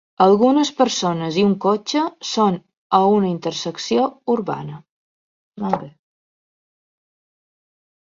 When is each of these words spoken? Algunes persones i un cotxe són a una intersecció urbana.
Algunes 0.23 0.69
persones 0.77 1.35
i 1.41 1.41
un 1.47 1.51
cotxe 1.65 2.05
són 2.29 2.57
a 2.99 3.01
una 3.17 3.29
intersecció 3.31 4.07
urbana. 4.37 5.75